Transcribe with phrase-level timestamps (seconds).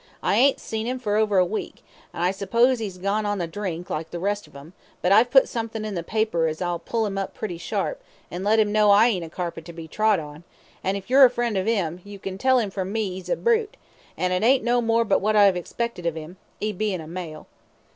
[0.23, 3.45] "I ain't seen 'im for over a week, so I s'pose 'e's gone on the
[3.45, 6.79] drink, like the rest of 'em, but I've put sumthin' in the paper as 'ill
[6.79, 8.01] pull him up pretty sharp,
[8.31, 10.43] and let 'im know I ain't a carpet to be trod on,
[10.83, 13.35] an' if you're a friend of 'im, you can tell 'im from me 'e's a
[13.35, 13.77] brute,
[14.17, 17.45] an' it's no more but what I expected of 'im, 'e bein' a male."